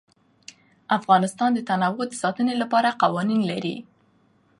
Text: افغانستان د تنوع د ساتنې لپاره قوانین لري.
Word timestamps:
افغانستان 0.97 1.49
د 1.53 1.59
تنوع 1.69 2.05
د 2.09 2.13
ساتنې 2.21 2.55
لپاره 2.61 2.97
قوانین 3.01 3.41
لري. 3.51 3.75